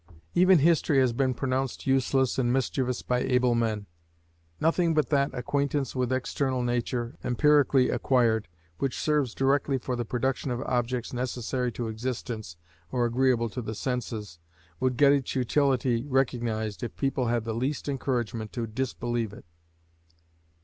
[0.33, 3.85] Even history has been pronounced useless and mischievous by able men.
[4.59, 8.47] Nothing but that acquaintance with external nature, empirically acquired,
[8.79, 12.57] which serves directly for the production of objects necessary to existence
[12.91, 14.39] or agreeable to the senses,
[14.79, 19.45] would get its utility recognized if people had the least encouragement to disbelieve it.